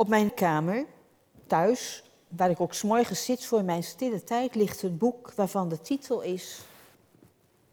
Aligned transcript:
Op 0.00 0.08
mijn 0.08 0.34
kamer, 0.34 0.86
thuis, 1.46 2.04
waar 2.28 2.50
ik 2.50 2.60
ook 2.60 2.74
s'morgens 2.74 3.24
zit 3.24 3.44
voor 3.44 3.64
mijn 3.64 3.82
stille 3.82 4.24
tijd, 4.24 4.54
ligt 4.54 4.82
een 4.82 4.98
boek 4.98 5.32
waarvan 5.32 5.68
de 5.68 5.80
titel 5.80 6.20
is 6.20 6.60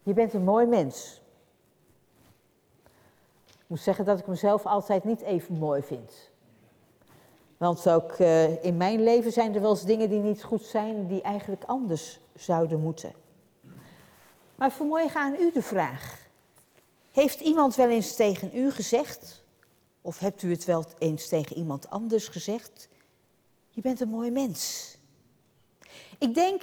Je 0.02 0.12
bent 0.12 0.34
een 0.34 0.44
mooi 0.44 0.66
mens. 0.66 1.20
Ik 3.46 3.64
moet 3.66 3.80
zeggen 3.80 4.04
dat 4.04 4.18
ik 4.18 4.26
mezelf 4.26 4.66
altijd 4.66 5.04
niet 5.04 5.20
even 5.20 5.58
mooi 5.58 5.82
vind. 5.82 6.30
Want 7.56 7.88
ook 7.88 8.18
uh, 8.18 8.64
in 8.64 8.76
mijn 8.76 9.02
leven 9.02 9.32
zijn 9.32 9.54
er 9.54 9.60
wel 9.60 9.70
eens 9.70 9.84
dingen 9.84 10.08
die 10.08 10.20
niet 10.20 10.42
goed 10.42 10.62
zijn, 10.62 11.06
die 11.06 11.22
eigenlijk 11.22 11.64
anders 11.64 12.20
zouden 12.34 12.80
moeten. 12.80 13.12
Maar 14.54 14.70
vanmorgen 14.70 15.20
aan 15.20 15.34
u 15.34 15.52
de 15.52 15.62
vraag. 15.62 16.28
Heeft 17.12 17.40
iemand 17.40 17.74
wel 17.74 17.88
eens 17.88 18.16
tegen 18.16 18.50
u 18.54 18.70
gezegd, 18.70 19.46
of 20.08 20.18
hebt 20.18 20.42
u 20.42 20.50
het 20.50 20.64
wel 20.64 20.84
eens 20.98 21.28
tegen 21.28 21.56
iemand 21.56 21.90
anders 21.90 22.28
gezegd, 22.28 22.88
je 23.70 23.80
bent 23.80 24.00
een 24.00 24.08
mooi 24.08 24.30
mens. 24.30 24.94
Ik 26.18 26.34
denk 26.34 26.62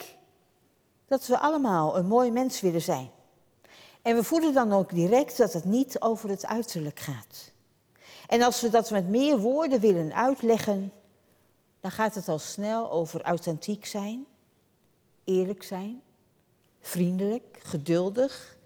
dat 1.08 1.28
we 1.28 1.40
allemaal 1.40 1.98
een 1.98 2.06
mooi 2.06 2.32
mens 2.32 2.62
willen 2.62 2.82
zijn. 2.82 3.10
En 4.02 4.16
we 4.16 4.24
voelen 4.24 4.54
dan 4.54 4.74
ook 4.74 4.94
direct 4.94 5.38
dat 5.38 5.54
het 5.54 5.66
niet 5.66 6.02
over 6.02 6.30
het 6.30 6.46
uiterlijk 6.46 7.00
gaat. 7.00 7.52
En 8.28 8.42
als 8.42 8.62
we 8.62 8.70
dat 8.70 8.92
met 8.92 9.08
meer 9.08 9.38
woorden 9.38 9.80
willen 9.80 10.14
uitleggen, 10.14 10.92
dan 11.80 11.92
gaat 11.92 12.16
het 12.16 12.28
al 12.28 12.40
snel 12.40 12.92
over 12.92 13.22
authentiek 13.22 13.86
zijn, 13.86 14.26
eerlijk 15.24 15.64
zijn, 15.64 16.02
vriendelijk, 16.82 17.60
geduldig, 17.64 18.58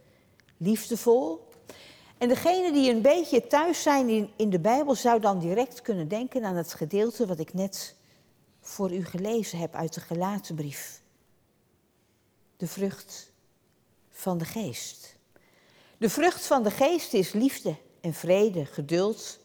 liefdevol. 0.57 1.47
En 2.19 2.27
degene 2.27 2.71
die 2.71 2.91
een 2.91 3.01
beetje 3.01 3.47
thuis 3.47 3.81
zijn 3.81 4.09
in, 4.09 4.29
in 4.35 4.49
de 4.49 4.59
Bijbel 4.59 4.95
zou 4.95 5.19
dan 5.19 5.39
direct 5.39 5.81
kunnen 5.81 6.07
denken 6.07 6.43
aan 6.43 6.55
het 6.55 6.73
gedeelte 6.73 7.25
wat 7.25 7.39
ik 7.39 7.53
net 7.53 7.95
voor 8.61 8.93
u 8.93 9.05
gelezen 9.05 9.59
heb 9.59 9.75
uit 9.75 9.93
de 9.93 9.99
gelaten 9.99 10.55
brief. 10.55 11.01
De 12.57 12.67
vrucht 12.67 13.31
van 14.09 14.37
de 14.37 14.45
geest. 14.45 15.15
De 15.97 16.09
vrucht 16.09 16.45
van 16.45 16.63
de 16.63 16.71
geest 16.71 17.13
is 17.13 17.31
liefde 17.31 17.75
en 18.01 18.13
vrede, 18.13 18.65
geduld, 18.65 19.39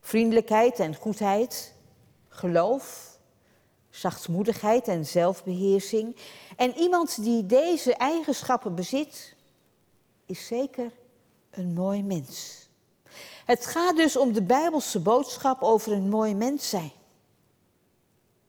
vriendelijkheid 0.00 0.78
en 0.78 0.94
goedheid, 0.94 1.74
geloof, 2.28 3.18
zachtmoedigheid 3.90 4.88
en 4.88 5.06
zelfbeheersing. 5.06 6.16
En 6.56 6.76
iemand 6.76 7.22
die 7.22 7.46
deze 7.46 7.94
eigenschappen 7.94 8.74
bezit, 8.74 9.34
is 10.26 10.46
zeker 10.46 10.92
een 11.56 11.72
mooi 11.72 12.02
mens. 12.02 12.68
Het 13.44 13.66
gaat 13.66 13.96
dus 13.96 14.16
om 14.16 14.32
de 14.32 14.42
Bijbelse 14.42 15.00
boodschap 15.00 15.62
over 15.62 15.92
een 15.92 16.08
mooi 16.08 16.34
mens 16.34 16.68
zijn. 16.68 16.92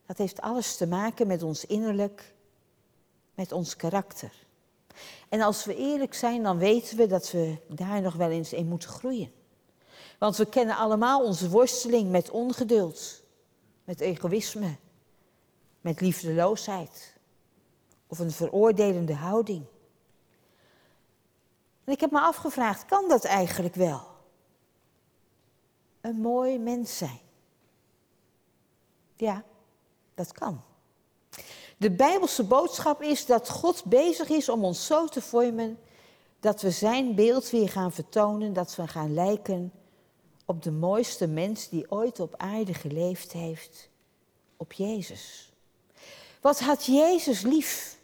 Dat 0.06 0.18
heeft 0.18 0.42
alles 0.42 0.78
te 0.78 0.88
maken 0.88 1.28
met 1.28 1.44
ons 1.44 1.66
innerlijk, 1.66 2.34
met 3.36 3.52
ons 3.52 3.76
karakter. 3.76 4.32
En 5.30 5.42
als 5.42 5.66
we 5.66 5.76
eerlijk 5.76 6.14
zijn, 6.14 6.44
dan 6.44 6.58
weten 6.58 6.98
we 6.98 7.08
dat 7.08 7.32
we 7.32 7.58
daar 7.68 8.02
nog 8.02 8.16
wel 8.16 8.30
eens 8.30 8.54
in 8.54 8.68
moeten 8.68 8.90
groeien. 8.90 9.32
Want 10.20 10.38
we 10.38 10.46
kennen 10.46 10.76
allemaal 10.76 11.24
onze 11.24 11.50
worsteling 11.50 12.12
met 12.12 12.30
ongeduld, 12.30 13.24
met 13.84 14.00
egoïsme, 14.00 14.76
met 15.82 16.02
liefdeloosheid 16.02 17.16
of 18.08 18.20
een 18.20 18.32
veroordelende 18.32 19.14
houding. 19.14 19.66
En 21.88 21.94
ik 21.94 22.00
heb 22.00 22.12
me 22.12 22.20
afgevraagd, 22.20 22.86
kan 22.86 23.08
dat 23.08 23.26
eigenlijk 23.26 23.76
wel? 23.76 24.02
Een 26.02 26.22
mooi 26.22 26.60
mens 26.60 26.98
zijn. 26.98 27.20
Ja, 29.16 29.44
dat 30.16 30.32
kan. 30.32 30.62
De 31.78 31.92
Bijbelse 31.92 32.44
boodschap 32.44 33.02
is 33.02 33.26
dat 33.26 33.50
God 33.50 33.84
bezig 33.86 34.30
is 34.30 34.50
om 34.50 34.64
ons 34.64 34.86
zo 34.86 35.08
te 35.08 35.22
vormen 35.22 35.80
dat 36.40 36.62
we 36.62 36.72
zijn 36.72 37.16
beeld 37.16 37.50
weer 37.50 37.70
gaan 37.70 37.92
vertonen, 37.92 38.54
dat 38.54 38.76
we 38.76 38.88
gaan 38.88 39.14
lijken 39.14 39.72
op 40.46 40.64
de 40.64 40.72
mooiste 40.72 41.28
mens 41.28 41.70
die 41.70 41.92
ooit 41.92 42.20
op 42.20 42.36
aarde 42.38 42.74
geleefd 42.74 43.32
heeft, 43.32 43.90
op 44.58 44.74
Jezus. 44.74 45.54
Wat 46.42 46.60
had 46.60 46.86
Jezus 46.86 47.42
lief 47.42 47.97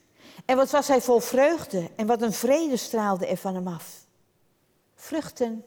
en 0.45 0.55
wat 0.55 0.69
was 0.69 0.87
hij 0.87 1.01
vol 1.01 1.19
vreugde 1.19 1.89
en 1.95 2.07
wat 2.07 2.21
een 2.21 2.33
vrede 2.33 2.77
straalde 2.77 3.27
er 3.27 3.37
van 3.37 3.55
hem 3.55 3.67
af. 3.67 4.05
Vruchten 4.95 5.65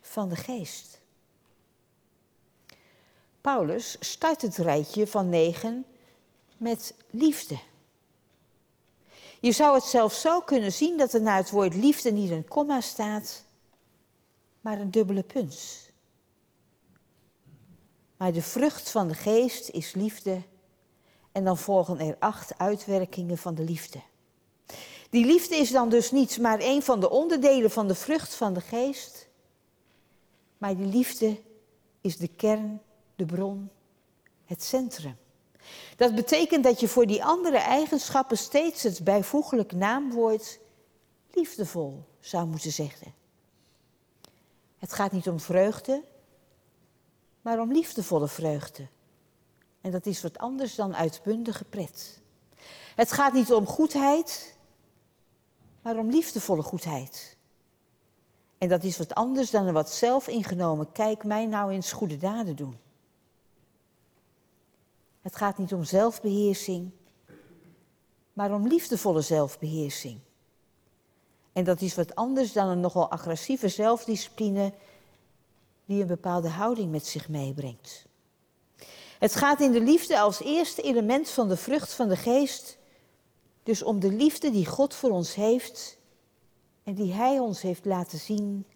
van 0.00 0.28
de 0.28 0.36
geest. 0.36 1.00
Paulus 3.40 3.96
start 4.00 4.42
het 4.42 4.56
rijtje 4.56 5.06
van 5.06 5.28
negen 5.28 5.86
met 6.56 6.94
liefde. 7.10 7.58
Je 9.40 9.52
zou 9.52 9.74
het 9.74 9.84
zelfs 9.84 10.20
zo 10.20 10.40
kunnen 10.40 10.72
zien 10.72 10.98
dat 10.98 11.12
er 11.12 11.20
na 11.20 11.36
het 11.36 11.50
woord 11.50 11.74
liefde 11.74 12.12
niet 12.12 12.30
een 12.30 12.48
komma 12.48 12.80
staat, 12.80 13.44
maar 14.60 14.80
een 14.80 14.90
dubbele 14.90 15.22
punt. 15.22 15.90
Maar 18.16 18.32
de 18.32 18.42
vrucht 18.42 18.90
van 18.90 19.08
de 19.08 19.14
geest 19.14 19.68
is 19.68 19.94
liefde 19.94 20.42
en 21.34 21.44
dan 21.44 21.58
volgen 21.58 22.00
er 22.00 22.16
acht 22.18 22.58
uitwerkingen 22.58 23.38
van 23.38 23.54
de 23.54 23.62
liefde. 23.62 24.00
Die 25.10 25.26
liefde 25.26 25.56
is 25.56 25.70
dan 25.70 25.88
dus 25.88 26.10
niet 26.10 26.38
maar 26.38 26.58
een 26.60 26.82
van 26.82 27.00
de 27.00 27.10
onderdelen 27.10 27.70
van 27.70 27.88
de 27.88 27.94
vrucht 27.94 28.34
van 28.34 28.54
de 28.54 28.60
geest, 28.60 29.28
maar 30.58 30.76
die 30.76 30.86
liefde 30.86 31.40
is 32.00 32.16
de 32.16 32.28
kern, 32.28 32.80
de 33.16 33.24
bron, 33.24 33.70
het 34.44 34.62
centrum. 34.62 35.16
Dat 35.96 36.14
betekent 36.14 36.64
dat 36.64 36.80
je 36.80 36.88
voor 36.88 37.06
die 37.06 37.24
andere 37.24 37.58
eigenschappen 37.58 38.38
steeds 38.38 38.82
het 38.82 39.04
bijvoeglijk 39.04 39.72
naamwoord 39.72 40.60
liefdevol 41.30 42.04
zou 42.20 42.46
moeten 42.46 42.72
zeggen. 42.72 43.14
Het 44.78 44.92
gaat 44.92 45.12
niet 45.12 45.28
om 45.28 45.40
vreugde, 45.40 46.04
maar 47.40 47.60
om 47.60 47.72
liefdevolle 47.72 48.28
vreugde. 48.28 48.88
En 49.84 49.90
dat 49.90 50.06
is 50.06 50.22
wat 50.22 50.38
anders 50.38 50.74
dan 50.74 50.96
uitbundige 50.96 51.64
pret. 51.64 52.20
Het 52.94 53.12
gaat 53.12 53.32
niet 53.32 53.52
om 53.52 53.66
goedheid, 53.66 54.56
maar 55.82 55.96
om 55.96 56.10
liefdevolle 56.10 56.62
goedheid. 56.62 57.36
En 58.58 58.68
dat 58.68 58.84
is 58.84 58.98
wat 58.98 59.14
anders 59.14 59.50
dan 59.50 59.66
een 59.66 59.72
wat 59.72 59.90
zelfingenomen, 59.90 60.92
kijk 60.92 61.24
mij 61.24 61.46
nou 61.46 61.72
eens 61.72 61.92
goede 61.92 62.16
daden 62.16 62.56
doen. 62.56 62.78
Het 65.20 65.36
gaat 65.36 65.58
niet 65.58 65.72
om 65.72 65.84
zelfbeheersing, 65.84 66.90
maar 68.32 68.54
om 68.54 68.68
liefdevolle 68.68 69.20
zelfbeheersing. 69.20 70.20
En 71.52 71.64
dat 71.64 71.80
is 71.80 71.94
wat 71.94 72.14
anders 72.14 72.52
dan 72.52 72.68
een 72.68 72.80
nogal 72.80 73.10
agressieve 73.10 73.68
zelfdiscipline 73.68 74.72
die 75.84 76.00
een 76.00 76.06
bepaalde 76.06 76.48
houding 76.48 76.90
met 76.90 77.06
zich 77.06 77.28
meebrengt. 77.28 78.06
Het 79.24 79.34
gaat 79.34 79.60
in 79.60 79.72
de 79.72 79.80
liefde 79.80 80.18
als 80.20 80.40
eerste 80.40 80.82
element 80.82 81.28
van 81.28 81.48
de 81.48 81.56
vrucht 81.56 81.92
van 81.92 82.08
de 82.08 82.16
geest 82.16 82.78
dus 83.62 83.82
om 83.82 84.00
de 84.00 84.12
liefde 84.12 84.50
die 84.50 84.66
God 84.66 84.94
voor 84.94 85.10
ons 85.10 85.34
heeft 85.34 85.98
en 86.82 86.94
die 86.94 87.12
Hij 87.12 87.38
ons 87.38 87.60
heeft 87.60 87.84
laten 87.84 88.18
zien 88.18 88.66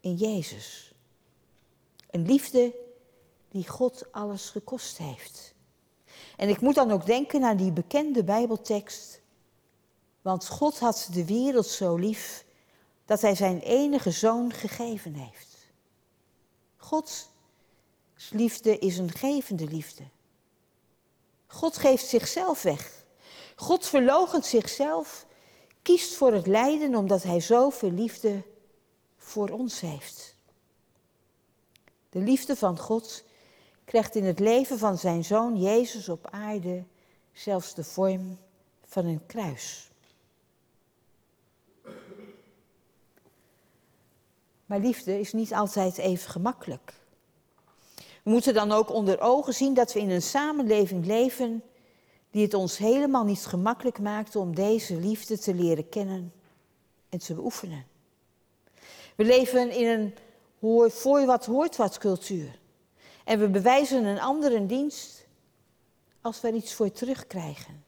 in 0.00 0.14
Jezus. 0.14 0.94
Een 2.10 2.26
liefde 2.26 2.74
die 3.48 3.68
God 3.68 4.12
alles 4.12 4.48
gekost 4.48 4.98
heeft. 4.98 5.54
En 6.36 6.48
ik 6.48 6.60
moet 6.60 6.74
dan 6.74 6.90
ook 6.90 7.06
denken 7.06 7.44
aan 7.44 7.56
die 7.56 7.72
bekende 7.72 8.24
Bijbeltekst. 8.24 9.20
Want 10.22 10.48
God 10.48 10.78
had 10.78 11.08
de 11.12 11.24
wereld 11.24 11.66
zo 11.66 11.96
lief 11.96 12.44
dat 13.04 13.20
Hij 13.20 13.34
zijn 13.34 13.60
enige 13.60 14.10
zoon 14.10 14.52
gegeven 14.52 15.14
heeft. 15.14 15.68
Liefde 18.30 18.78
is 18.78 18.98
een 18.98 19.10
gevende 19.10 19.66
liefde. 19.66 20.02
God 21.46 21.76
geeft 21.76 22.06
zichzelf 22.06 22.62
weg. 22.62 23.04
God 23.56 23.86
verloochent 23.86 24.46
zichzelf, 24.46 25.26
kiest 25.82 26.14
voor 26.14 26.32
het 26.32 26.46
lijden 26.46 26.94
omdat 26.94 27.22
Hij 27.22 27.40
zoveel 27.40 27.90
liefde 27.90 28.42
voor 29.16 29.48
ons 29.48 29.80
heeft. 29.80 30.34
De 32.10 32.18
liefde 32.18 32.56
van 32.56 32.78
God 32.78 33.24
krijgt 33.84 34.14
in 34.14 34.24
het 34.24 34.38
leven 34.38 34.78
van 34.78 34.98
zijn 34.98 35.24
zoon 35.24 35.60
Jezus 35.60 36.08
op 36.08 36.26
aarde 36.30 36.84
zelfs 37.32 37.74
de 37.74 37.84
vorm 37.84 38.38
van 38.86 39.04
een 39.04 39.26
kruis. 39.26 39.90
Maar 44.66 44.78
liefde 44.78 45.20
is 45.20 45.32
niet 45.32 45.54
altijd 45.54 45.98
even 45.98 46.30
gemakkelijk. 46.30 47.03
We 48.24 48.30
moeten 48.30 48.54
dan 48.54 48.72
ook 48.72 48.90
onder 48.90 49.20
ogen 49.20 49.54
zien 49.54 49.74
dat 49.74 49.92
we 49.92 50.00
in 50.00 50.10
een 50.10 50.22
samenleving 50.22 51.06
leven 51.06 51.62
die 52.30 52.42
het 52.42 52.54
ons 52.54 52.78
helemaal 52.78 53.24
niet 53.24 53.46
gemakkelijk 53.46 53.98
maakt 53.98 54.36
om 54.36 54.54
deze 54.54 54.96
liefde 54.96 55.38
te 55.38 55.54
leren 55.54 55.88
kennen 55.88 56.32
en 57.08 57.18
te 57.18 57.34
beoefenen. 57.34 57.86
We 59.16 59.24
leven 59.24 59.70
in 59.70 59.86
een 59.86 60.14
hoor, 60.60 60.90
voor 60.90 61.26
wat 61.26 61.46
hoort 61.46 61.76
wat 61.76 61.98
cultuur. 61.98 62.58
En 63.24 63.38
we 63.38 63.48
bewijzen 63.48 64.04
een 64.04 64.20
ander 64.20 64.54
een 64.54 64.66
dienst 64.66 65.26
als 66.20 66.40
we 66.40 66.48
er 66.48 66.54
iets 66.54 66.74
voor 66.74 66.90
terugkrijgen. 66.90 67.84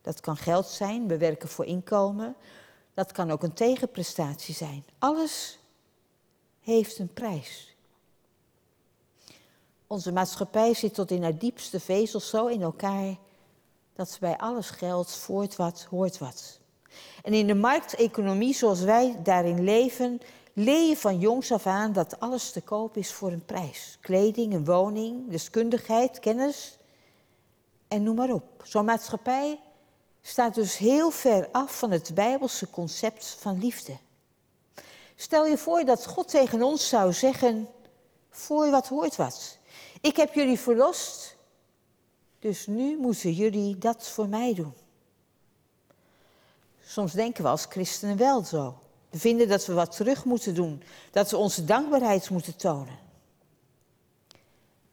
Dat 0.00 0.20
kan 0.20 0.36
geld 0.36 0.66
zijn, 0.66 1.08
we 1.08 1.16
werken 1.16 1.48
voor 1.48 1.64
inkomen. 1.64 2.36
Dat 2.94 3.12
kan 3.12 3.30
ook 3.30 3.42
een 3.42 3.54
tegenprestatie 3.54 4.54
zijn. 4.54 4.84
Alles 4.98 5.58
heeft 6.60 6.98
een 6.98 7.12
prijs. 7.12 7.71
Onze 9.92 10.12
maatschappij 10.12 10.74
zit 10.74 10.94
tot 10.94 11.10
in 11.10 11.22
haar 11.22 11.38
diepste 11.38 11.80
vezels 11.80 12.28
zo 12.28 12.46
in 12.46 12.62
elkaar 12.62 13.16
dat 13.94 14.10
ze 14.10 14.18
bij 14.20 14.36
alles 14.36 14.70
geldt, 14.70 15.16
voort 15.16 15.56
wat, 15.56 15.86
hoort 15.90 16.18
wat. 16.18 16.58
En 17.22 17.32
in 17.32 17.46
de 17.46 17.54
markteconomie 17.54 18.54
zoals 18.54 18.80
wij 18.80 19.16
daarin 19.22 19.64
leven, 19.64 20.20
leer 20.52 20.88
je 20.88 20.96
van 20.96 21.18
jongs 21.18 21.52
af 21.52 21.66
aan 21.66 21.92
dat 21.92 22.20
alles 22.20 22.50
te 22.50 22.60
koop 22.60 22.96
is 22.96 23.12
voor 23.12 23.32
een 23.32 23.44
prijs. 23.44 23.98
Kleding, 24.00 24.54
een 24.54 24.64
woning, 24.64 25.30
deskundigheid, 25.30 26.18
kennis 26.18 26.78
en 27.88 28.02
noem 28.02 28.16
maar 28.16 28.32
op. 28.32 28.62
Zo'n 28.64 28.84
maatschappij 28.84 29.60
staat 30.22 30.54
dus 30.54 30.76
heel 30.76 31.10
ver 31.10 31.48
af 31.50 31.78
van 31.78 31.90
het 31.90 32.10
bijbelse 32.14 32.70
concept 32.70 33.36
van 33.38 33.58
liefde. 33.58 33.96
Stel 35.16 35.46
je 35.46 35.58
voor 35.58 35.84
dat 35.84 36.06
God 36.06 36.28
tegen 36.28 36.62
ons 36.62 36.88
zou 36.88 37.12
zeggen, 37.12 37.68
voor 38.30 38.70
wat 38.70 38.88
hoort 38.88 39.16
wat. 39.16 39.60
Ik 40.02 40.16
heb 40.16 40.34
jullie 40.34 40.58
verlost, 40.58 41.36
dus 42.38 42.66
nu 42.66 42.96
moeten 42.96 43.32
jullie 43.32 43.78
dat 43.78 44.08
voor 44.08 44.28
mij 44.28 44.54
doen. 44.54 44.74
Soms 46.84 47.12
denken 47.12 47.42
we 47.42 47.48
als 47.48 47.64
christenen 47.64 48.16
wel 48.16 48.44
zo. 48.44 48.78
We 49.10 49.18
vinden 49.18 49.48
dat 49.48 49.66
we 49.66 49.72
wat 49.72 49.96
terug 49.96 50.24
moeten 50.24 50.54
doen, 50.54 50.82
dat 51.10 51.30
we 51.30 51.36
onze 51.36 51.64
dankbaarheid 51.64 52.30
moeten 52.30 52.56
tonen. 52.56 52.98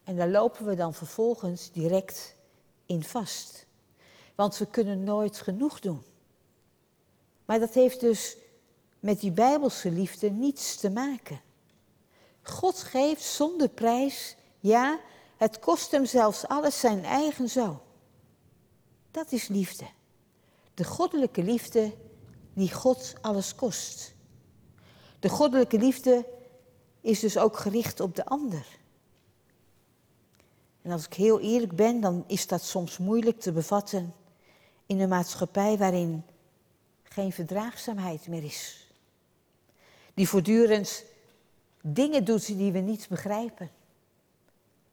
En 0.03 0.15
daar 0.15 0.29
lopen 0.29 0.65
we 0.65 0.75
dan 0.75 0.93
vervolgens 0.93 1.71
direct 1.71 2.35
in 2.85 3.03
vast. 3.03 3.65
Want 4.35 4.57
we 4.57 4.65
kunnen 4.65 5.03
nooit 5.03 5.37
genoeg 5.37 5.79
doen. 5.79 6.03
Maar 7.45 7.59
dat 7.59 7.73
heeft 7.73 7.99
dus 7.99 8.37
met 8.99 9.19
die 9.19 9.31
bijbelse 9.31 9.91
liefde 9.91 10.29
niets 10.29 10.75
te 10.75 10.89
maken. 10.89 11.41
God 12.41 12.77
geeft 12.77 13.23
zonder 13.23 13.69
prijs, 13.69 14.35
ja, 14.59 14.99
het 15.37 15.59
kost 15.59 15.91
hem 15.91 16.05
zelfs 16.05 16.47
alles 16.47 16.79
zijn 16.79 17.03
eigen 17.03 17.49
zo. 17.49 17.81
Dat 19.11 19.31
is 19.31 19.47
liefde. 19.47 19.85
De 20.73 20.83
goddelijke 20.83 21.43
liefde 21.43 21.93
die 22.53 22.73
God 22.73 23.13
alles 23.21 23.55
kost. 23.55 24.13
De 25.19 25.29
goddelijke 25.29 25.77
liefde 25.77 26.25
is 27.01 27.19
dus 27.19 27.37
ook 27.37 27.57
gericht 27.57 27.99
op 27.99 28.15
de 28.15 28.25
ander. 28.25 28.65
En 30.81 30.91
als 30.91 31.05
ik 31.05 31.13
heel 31.13 31.39
eerlijk 31.39 31.75
ben, 31.75 32.01
dan 32.01 32.23
is 32.27 32.47
dat 32.47 32.63
soms 32.63 32.97
moeilijk 32.97 33.39
te 33.39 33.51
bevatten 33.51 34.13
in 34.85 34.99
een 34.99 35.09
maatschappij 35.09 35.77
waarin 35.77 36.23
geen 37.03 37.31
verdraagzaamheid 37.31 38.27
meer 38.27 38.43
is. 38.43 38.87
Die 40.13 40.29
voortdurend 40.29 41.03
dingen 41.81 42.25
doet 42.25 42.45
die 42.45 42.71
we 42.71 42.79
niet 42.79 43.07
begrijpen. 43.09 43.69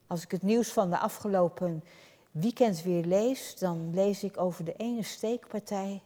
Als 0.07 0.23
ik 0.23 0.31
het 0.31 0.43
nieuws 0.43 0.69
van 0.69 0.91
de 0.91 0.99
afgelopen 0.99 1.85
weekend 2.31 2.83
weer 2.83 3.05
lees, 3.05 3.59
dan 3.59 3.95
lees 3.95 4.23
ik 4.23 4.41
over 4.41 4.65
de 4.65 4.75
ene 4.77 5.03
steekpartij 5.03 6.03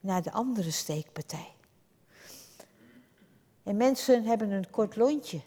naar 0.00 0.22
de 0.22 0.32
andere 0.32 0.70
steekpartij. 0.70 1.52
En 3.62 3.76
mensen 3.76 4.24
hebben 4.24 4.50
een 4.50 4.70
kort 4.70 4.96
lontje. 4.96 5.40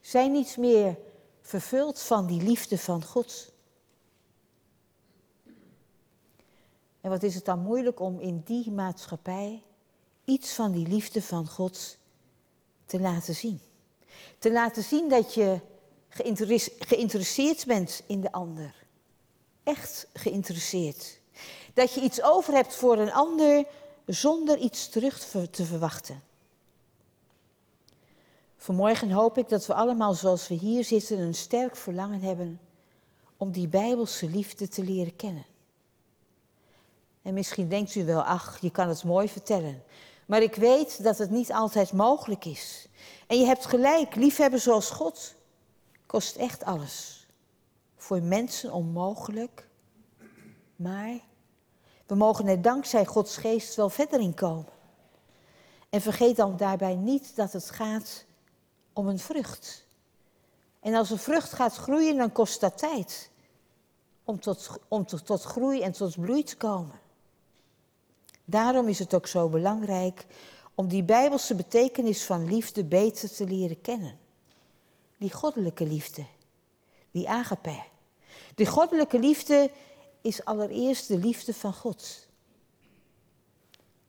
Zijn 0.00 0.32
niet 0.32 0.56
meer 0.56 0.96
vervuld 1.40 2.00
van 2.00 2.26
die 2.26 2.42
liefde 2.42 2.78
van 2.78 3.04
God. 3.04 3.52
En 7.00 7.10
wat 7.10 7.22
is 7.22 7.34
het 7.34 7.44
dan 7.44 7.58
moeilijk 7.58 8.00
om 8.00 8.20
in 8.20 8.42
die 8.44 8.70
maatschappij 8.70 9.62
iets 10.24 10.54
van 10.54 10.72
die 10.72 10.88
liefde 10.88 11.22
van 11.22 11.48
God 11.48 11.98
te 12.86 13.00
laten 13.00 13.34
zien. 13.34 13.60
Te 14.38 14.52
laten 14.52 14.82
zien 14.82 15.08
dat 15.08 15.34
je 15.34 15.60
geïnteresseerd 16.78 17.66
bent 17.66 18.02
in 18.06 18.20
de 18.20 18.32
ander. 18.32 18.74
Echt 19.62 20.06
geïnteresseerd. 20.12 21.20
Dat 21.74 21.94
je 21.94 22.00
iets 22.00 22.22
over 22.22 22.54
hebt 22.54 22.74
voor 22.74 22.98
een 22.98 23.12
ander 23.12 23.64
zonder 24.06 24.58
iets 24.58 24.88
terug 24.88 25.18
te 25.50 25.64
verwachten. 25.64 26.22
Vanmorgen 28.56 29.10
hoop 29.10 29.38
ik 29.38 29.48
dat 29.48 29.66
we 29.66 29.74
allemaal 29.74 30.14
zoals 30.14 30.48
we 30.48 30.54
hier 30.54 30.84
zitten 30.84 31.18
een 31.18 31.34
sterk 31.34 31.76
verlangen 31.76 32.20
hebben 32.20 32.60
om 33.36 33.52
die 33.52 33.68
bijbelse 33.68 34.28
liefde 34.28 34.68
te 34.68 34.84
leren 34.84 35.16
kennen. 35.16 35.46
En 37.22 37.34
misschien 37.34 37.68
denkt 37.68 37.94
u 37.94 38.04
wel, 38.04 38.22
ach, 38.22 38.58
je 38.60 38.70
kan 38.70 38.88
het 38.88 39.04
mooi 39.04 39.28
vertellen. 39.28 39.82
Maar 40.26 40.42
ik 40.42 40.54
weet 40.54 41.02
dat 41.02 41.18
het 41.18 41.30
niet 41.30 41.52
altijd 41.52 41.92
mogelijk 41.92 42.44
is. 42.44 42.88
En 43.26 43.38
je 43.38 43.46
hebt 43.46 43.66
gelijk, 43.66 44.14
liefhebben 44.14 44.60
zoals 44.60 44.90
God 44.90 45.34
kost 46.08 46.36
echt 46.36 46.64
alles. 46.64 47.26
Voor 47.96 48.22
mensen 48.22 48.72
onmogelijk. 48.72 49.68
Maar 50.76 51.20
we 52.06 52.14
mogen 52.14 52.46
er 52.46 52.62
dankzij 52.62 53.06
Gods 53.06 53.36
geest 53.36 53.74
wel 53.74 53.90
verder 53.90 54.20
in 54.20 54.34
komen. 54.34 54.72
En 55.88 56.00
vergeet 56.00 56.36
dan 56.36 56.56
daarbij 56.56 56.94
niet 56.94 57.36
dat 57.36 57.52
het 57.52 57.70
gaat 57.70 58.24
om 58.92 59.08
een 59.08 59.18
vrucht. 59.18 59.86
En 60.80 60.94
als 60.94 61.10
een 61.10 61.18
vrucht 61.18 61.52
gaat 61.52 61.74
groeien, 61.74 62.16
dan 62.16 62.32
kost 62.32 62.60
dat 62.60 62.78
tijd. 62.78 63.30
Om 64.24 64.40
tot, 64.40 64.70
om 64.88 65.06
tot, 65.06 65.42
groei 65.42 65.82
en 65.82 65.92
tot 65.92 66.20
bloei 66.20 66.42
te 66.42 66.56
komen. 66.56 67.00
Daarom 68.44 68.88
is 68.88 68.98
het 68.98 69.14
ook 69.14 69.26
zo 69.26 69.48
belangrijk 69.48 70.26
om 70.74 70.88
die 70.88 71.02
bijbelse 71.02 71.54
betekenis 71.54 72.24
van 72.24 72.44
liefde 72.44 72.84
beter 72.84 73.34
te 73.34 73.44
leren 73.44 73.80
kennen. 73.80 74.18
Die 75.18 75.32
goddelijke 75.32 75.86
liefde, 75.86 76.24
die 77.10 77.28
agape. 77.28 77.82
Die 78.54 78.66
goddelijke 78.66 79.18
liefde 79.18 79.70
is 80.20 80.44
allereerst 80.44 81.08
de 81.08 81.18
liefde 81.18 81.54
van 81.54 81.74
God. 81.74 82.26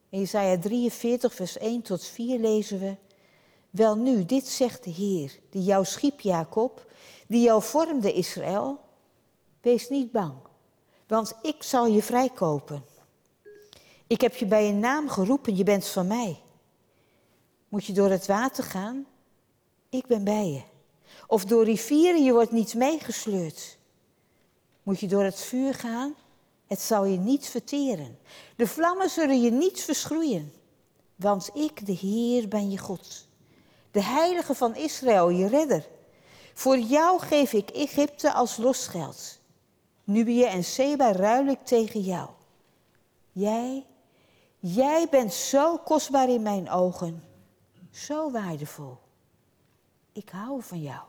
In 0.09 0.21
Isaiah 0.21 0.61
43, 0.61 1.33
vers 1.33 1.57
1 1.57 1.81
tot 1.81 2.05
4 2.05 2.39
lezen 2.39 2.79
we: 2.79 2.95
Wel 3.69 3.95
nu, 3.95 4.25
dit 4.25 4.47
zegt 4.47 4.83
de 4.83 4.89
Heer, 4.89 5.39
die 5.49 5.63
jou 5.63 5.85
schiep, 5.85 6.19
Jacob, 6.19 6.91
die 7.27 7.41
jou 7.41 7.63
vormde, 7.63 8.13
Israël. 8.13 8.79
Wees 9.61 9.89
niet 9.89 10.11
bang, 10.11 10.33
want 11.07 11.33
ik 11.41 11.63
zal 11.63 11.87
je 11.87 12.03
vrijkopen. 12.03 12.83
Ik 14.07 14.21
heb 14.21 14.35
je 14.35 14.45
bij 14.45 14.69
een 14.69 14.79
naam 14.79 15.09
geroepen, 15.09 15.55
je 15.55 15.63
bent 15.63 15.87
van 15.87 16.07
mij. 16.07 16.41
Moet 17.67 17.85
je 17.85 17.93
door 17.93 18.09
het 18.09 18.27
water 18.27 18.63
gaan? 18.63 19.05
Ik 19.89 20.07
ben 20.07 20.23
bij 20.23 20.47
je. 20.47 20.61
Of 21.27 21.45
door 21.45 21.63
rivieren, 21.63 22.23
je 22.23 22.33
wordt 22.33 22.51
niet 22.51 22.73
meegesleurd. 22.73 23.77
Moet 24.83 24.99
je 24.99 25.07
door 25.07 25.23
het 25.23 25.39
vuur 25.39 25.73
gaan? 25.73 26.15
Het 26.67 26.81
zal 26.81 27.05
je 27.05 27.17
niet 27.17 27.47
verteren. 27.47 28.19
De 28.55 28.67
vlammen 28.67 29.09
zullen 29.09 29.41
je 29.41 29.51
niet 29.51 29.81
verschroeien. 29.81 30.53
Want 31.15 31.49
ik, 31.53 31.85
de 31.85 31.91
Heer, 31.91 32.47
ben 32.47 32.71
je 32.71 32.77
God. 32.77 33.27
De 33.91 34.03
Heilige 34.03 34.55
van 34.55 34.75
Israël, 34.75 35.29
je 35.29 35.47
redder. 35.47 35.87
Voor 36.53 36.77
jou 36.77 37.19
geef 37.19 37.53
ik 37.53 37.69
Egypte 37.69 38.33
als 38.33 38.57
losgeld. 38.57 39.39
Nubië 40.03 40.43
en 40.43 40.63
Seba 40.63 41.11
ruil 41.11 41.47
ik 41.47 41.65
tegen 41.65 42.01
jou. 42.01 42.29
Jij 43.31 43.85
Jij 44.61 45.07
bent 45.09 45.33
zo 45.33 45.77
kostbaar 45.77 46.29
in 46.29 46.41
mijn 46.41 46.69
ogen, 46.69 47.23
zo 47.91 48.31
waardevol. 48.31 48.97
Ik 50.19 50.29
hou 50.29 50.63
van 50.63 50.81
jou, 50.81 51.01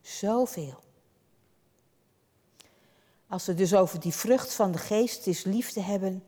zoveel. 0.00 0.82
Als 3.28 3.46
we 3.46 3.54
dus 3.54 3.74
over 3.74 4.00
die 4.00 4.14
vrucht 4.14 4.54
van 4.54 4.72
de 4.72 4.78
geest 4.78 5.26
is 5.26 5.44
liefde 5.44 5.80
hebben, 5.80 6.24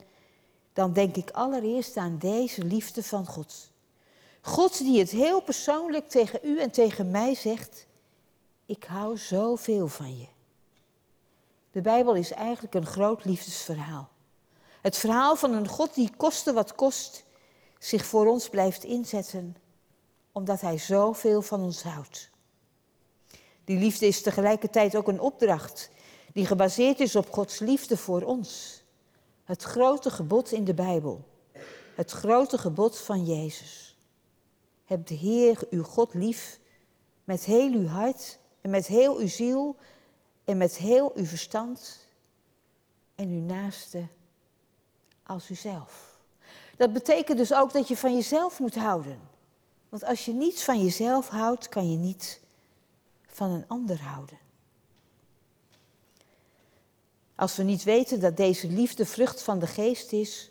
dan 0.73 0.93
denk 0.93 1.17
ik 1.17 1.31
allereerst 1.31 1.97
aan 1.97 2.19
deze 2.19 2.65
liefde 2.65 3.03
van 3.03 3.27
God. 3.27 3.71
God 4.41 4.79
die 4.79 4.99
het 4.99 5.11
heel 5.11 5.41
persoonlijk 5.41 6.09
tegen 6.09 6.41
u 6.43 6.61
en 6.61 6.71
tegen 6.71 7.11
mij 7.11 7.35
zegt, 7.35 7.87
ik 8.67 8.85
hou 8.85 9.17
zoveel 9.19 9.89
van 9.89 10.19
je. 10.19 10.27
De 11.71 11.81
Bijbel 11.81 12.15
is 12.15 12.31
eigenlijk 12.33 12.75
een 12.75 12.87
groot 12.87 13.25
liefdesverhaal. 13.25 14.09
Het 14.81 14.97
verhaal 14.97 15.37
van 15.37 15.53
een 15.53 15.69
God 15.69 15.95
die 15.95 16.11
koste 16.17 16.53
wat 16.53 16.75
kost 16.75 17.25
zich 17.79 18.07
voor 18.07 18.27
ons 18.27 18.49
blijft 18.49 18.85
inzetten, 18.85 19.57
omdat 20.37 20.61
Hij 20.61 20.79
zoveel 20.79 21.43
van 21.43 21.61
ons 21.61 21.83
houdt. 21.83 22.31
Die 23.65 23.79
liefde 23.79 24.07
is 24.07 24.23
tegelijkertijd 24.23 24.97
ook 24.97 25.09
een 25.09 25.21
opdracht 25.21 25.91
die 26.33 26.47
gebaseerd 26.47 27.01
is 27.01 27.17
op 27.17 27.33
Gods 27.33 27.59
liefde 27.59 27.97
voor 27.97 28.23
ons. 28.23 28.83
Het 29.45 29.63
grote 29.63 30.11
gebod 30.11 30.53
in 30.53 30.65
de 30.65 30.75
Bijbel. 30.75 31.25
Het 31.95 32.11
grote 32.11 32.59
gebod 32.59 32.99
van 32.99 33.25
Jezus. 33.25 33.97
Heb 34.85 35.07
de 35.07 35.15
Heer 35.15 35.67
uw 35.71 35.83
God 35.83 36.15
lief 36.15 36.59
Met 37.25 37.45
heel 37.45 37.73
uw 37.73 37.87
hart 37.87 38.39
en 38.61 38.71
met 38.71 38.87
heel 38.87 39.17
uw 39.19 39.29
ziel 39.29 39.77
en 40.45 40.57
met 40.57 40.77
heel 40.77 41.13
uw 41.15 41.25
verstand 41.25 42.09
en 43.15 43.29
uw 43.29 43.43
naaste 43.43 44.07
als 45.23 45.51
uzelf. 45.51 46.19
Dat 46.77 46.93
betekent 46.93 47.39
dus 47.39 47.55
ook 47.55 47.73
dat 47.73 47.89
je 47.89 47.97
van 47.97 48.15
jezelf 48.15 48.59
moet 48.59 48.75
houden. 48.75 49.35
Want 49.89 50.05
als 50.05 50.25
je 50.25 50.33
niets 50.33 50.65
van 50.65 50.83
jezelf 50.83 51.29
houdt, 51.29 51.69
kan 51.69 51.91
je 51.91 51.97
niet 51.97 52.41
van 53.27 53.51
een 53.51 53.65
ander 53.69 54.03
houden. 54.03 54.39
Als 57.35 57.57
we 57.57 57.63
niet 57.63 57.85
weten 57.85 58.21
dat 58.21 58.37
deze 58.37 58.69
liefde 58.69 59.07
vrucht 59.07 59.43
van 59.43 59.59
de 59.59 59.67
geest 59.67 60.13
is, 60.13 60.51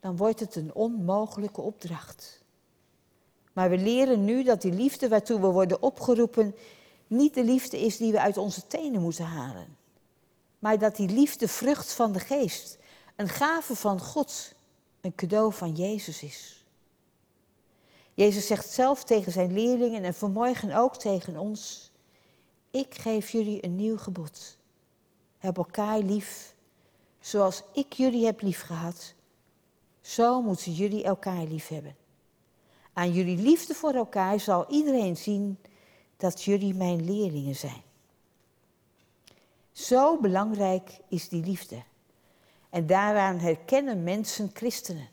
dan 0.00 0.16
wordt 0.16 0.40
het 0.40 0.54
een 0.56 0.74
onmogelijke 0.74 1.60
opdracht. 1.60 2.42
Maar 3.52 3.70
we 3.70 3.78
leren 3.78 4.24
nu 4.24 4.42
dat 4.42 4.62
die 4.62 4.72
liefde 4.72 5.08
waartoe 5.08 5.40
we 5.40 5.46
worden 5.46 5.82
opgeroepen 5.82 6.54
niet 7.06 7.34
de 7.34 7.44
liefde 7.44 7.80
is 7.80 7.96
die 7.96 8.12
we 8.12 8.20
uit 8.20 8.36
onze 8.36 8.66
tenen 8.66 9.00
moeten 9.00 9.24
halen. 9.24 9.76
Maar 10.58 10.78
dat 10.78 10.96
die 10.96 11.08
liefde 11.08 11.48
vrucht 11.48 11.92
van 11.92 12.12
de 12.12 12.20
geest, 12.20 12.78
een 13.16 13.28
gave 13.28 13.76
van 13.76 14.00
God, 14.00 14.52
een 15.00 15.14
cadeau 15.14 15.52
van 15.52 15.72
Jezus 15.72 16.22
is. 16.22 16.57
Jezus 18.18 18.46
zegt 18.46 18.70
zelf 18.70 19.04
tegen 19.04 19.32
zijn 19.32 19.52
leerlingen 19.52 20.04
en 20.04 20.14
vanmorgen 20.14 20.72
ook 20.72 20.96
tegen 20.96 21.36
ons: 21.36 21.90
Ik 22.70 22.94
geef 22.94 23.30
jullie 23.30 23.64
een 23.64 23.76
nieuw 23.76 23.96
gebod. 23.96 24.56
Heb 25.38 25.56
elkaar 25.56 25.98
lief, 25.98 26.54
zoals 27.20 27.62
ik 27.72 27.92
jullie 27.92 28.24
heb 28.24 28.40
liefgehad. 28.40 29.14
Zo 30.00 30.42
moeten 30.42 30.72
jullie 30.72 31.04
elkaar 31.04 31.44
lief 31.44 31.68
hebben. 31.68 31.96
Aan 32.92 33.12
jullie 33.12 33.36
liefde 33.36 33.74
voor 33.74 33.94
elkaar 33.94 34.40
zal 34.40 34.70
iedereen 34.70 35.16
zien 35.16 35.58
dat 36.16 36.42
jullie 36.42 36.74
mijn 36.74 37.04
leerlingen 37.04 37.56
zijn. 37.56 37.82
Zo 39.72 40.20
belangrijk 40.20 41.00
is 41.08 41.28
die 41.28 41.44
liefde. 41.44 41.82
En 42.70 42.86
daaraan 42.86 43.38
herkennen 43.38 44.02
mensen 44.02 44.50
christenen. 44.52 45.08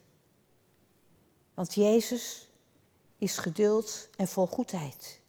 Want 1.53 1.73
Jezus 1.73 2.44
is 3.25 3.37
geduld 3.37 4.09
en 4.15 4.27
vol 4.27 4.47
goedheid. 4.47 5.19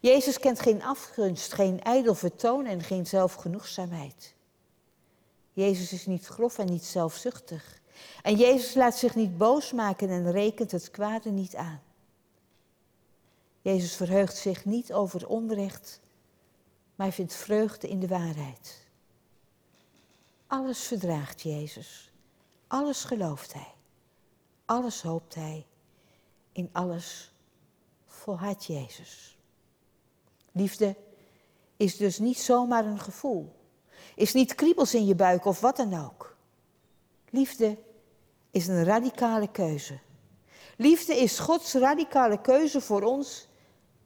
Jezus 0.00 0.38
kent 0.38 0.60
geen 0.60 0.82
afgunst, 0.82 1.52
geen 1.52 1.82
ijdel 1.82 2.14
vertoon 2.14 2.66
en 2.66 2.82
geen 2.82 3.06
zelfgenoegzaamheid. 3.06 4.34
Jezus 5.52 5.92
is 5.92 6.06
niet 6.06 6.26
grof 6.26 6.58
en 6.58 6.66
niet 6.66 6.84
zelfzuchtig. 6.84 7.80
En 8.22 8.36
Jezus 8.36 8.74
laat 8.74 8.96
zich 8.96 9.14
niet 9.14 9.38
boos 9.38 9.72
maken 9.72 10.08
en 10.08 10.32
rekent 10.32 10.70
het 10.70 10.90
kwade 10.90 11.30
niet 11.30 11.54
aan. 11.54 11.82
Jezus 13.62 13.94
verheugt 13.94 14.36
zich 14.36 14.64
niet 14.64 14.92
over 14.92 15.28
onrecht, 15.28 16.00
maar 16.94 17.12
vindt 17.12 17.34
vreugde 17.34 17.88
in 17.88 18.00
de 18.00 18.08
waarheid. 18.08 18.86
Alles 20.46 20.78
verdraagt 20.78 21.40
Jezus. 21.40 22.12
Alles 22.66 23.04
gelooft 23.04 23.52
Hij. 23.52 23.74
Alles 24.64 25.02
hoopt 25.02 25.34
Hij. 25.34 25.66
In 26.52 26.68
alles 26.72 27.33
volhardt 28.24 28.64
Jezus. 28.64 29.38
Liefde 30.52 30.96
is 31.76 31.96
dus 31.96 32.18
niet 32.18 32.38
zomaar 32.38 32.86
een 32.86 32.98
gevoel. 32.98 33.52
Is 34.14 34.32
niet 34.32 34.54
kriebels 34.54 34.94
in 34.94 35.06
je 35.06 35.14
buik 35.14 35.44
of 35.44 35.60
wat 35.60 35.76
dan 35.76 36.04
ook. 36.04 36.36
Liefde 37.30 37.78
is 38.50 38.66
een 38.66 38.84
radicale 38.84 39.50
keuze. 39.50 39.98
Liefde 40.76 41.16
is 41.16 41.38
Gods 41.38 41.74
radicale 41.74 42.40
keuze 42.40 42.80
voor 42.80 43.02
ons 43.02 43.48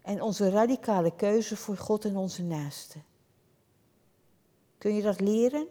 en 0.02 0.22
onze 0.22 0.50
radicale 0.50 1.16
keuze 1.16 1.56
voor 1.56 1.76
God 1.76 2.04
en 2.04 2.16
onze 2.16 2.42
naasten. 2.42 3.04
Kun 4.78 4.94
je 4.94 5.02
dat 5.02 5.20
leren? 5.20 5.66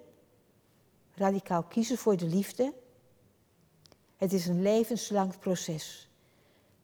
Radicaal 1.16 1.64
kiezen 1.64 1.98
voor 1.98 2.18
de 2.18 2.28
liefde? 2.28 2.74
Het 4.16 4.34
is 4.34 4.48
een 4.48 4.62
levenslang 4.62 5.40
proces. 5.40 6.10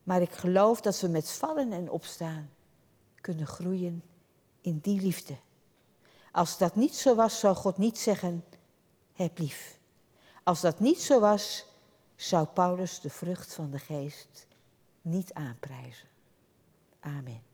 Maar 0.03 0.22
ik 0.22 0.31
geloof 0.31 0.81
dat 0.81 1.00
we 1.00 1.07
met 1.07 1.31
vallen 1.31 1.72
en 1.72 1.89
opstaan 1.89 2.50
kunnen 3.22 3.48
groeien 3.48 4.03
in 4.62 4.79
die 4.81 5.01
liefde. 5.01 5.38
Als 6.31 6.57
dat 6.57 6.75
niet 6.75 6.95
zo 6.95 7.15
was, 7.15 7.39
zou 7.39 7.55
God 7.55 7.77
niet 7.77 7.98
zeggen, 7.98 8.45
heb 9.13 9.38
lief. 9.38 9.79
Als 10.43 10.62
dat 10.62 10.79
niet 10.79 11.01
zo 11.01 11.19
was, 11.19 11.65
zou 12.15 12.45
Paulus 12.45 13.00
de 13.00 13.10
vrucht 13.10 13.53
van 13.53 13.72
de 13.72 13.79
geest 13.79 14.48
niet 15.01 15.33
aanprijzen. 15.33 16.07
Amen. 17.00 17.52